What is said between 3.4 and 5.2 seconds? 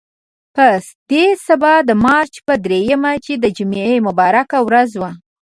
د جمعې مبارکه ورځ وه.